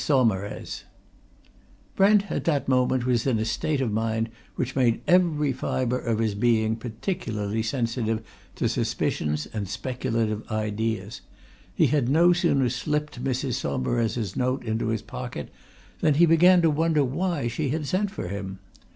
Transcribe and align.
SAUMAREZ 0.03 0.83
Brent, 1.95 2.31
at 2.31 2.45
that 2.45 2.67
moment, 2.67 3.05
was 3.05 3.27
in 3.27 3.37
a 3.37 3.45
state 3.45 3.81
of 3.81 3.91
mind 3.91 4.31
which 4.55 4.75
made 4.75 5.01
every 5.07 5.53
fibre 5.53 5.99
of 5.99 6.17
his 6.17 6.33
being 6.33 6.75
particularly 6.75 7.61
sensitive 7.61 8.23
to 8.55 8.67
suspicions 8.67 9.45
and 9.53 9.69
speculative 9.69 10.41
ideas 10.49 11.21
he 11.75 11.85
had 11.85 12.09
no 12.09 12.33
sooner 12.33 12.67
slipped 12.67 13.23
Mrs. 13.23 13.53
Saumarez's 13.53 14.35
note 14.35 14.63
into 14.65 14.87
his 14.87 15.03
pocket 15.03 15.51
than 15.99 16.15
he 16.15 16.25
began 16.25 16.63
to 16.63 16.71
wonder 16.71 17.03
why 17.03 17.47
she 17.47 17.69
had 17.69 17.85
sent 17.85 18.09
for 18.09 18.27
him? 18.27 18.57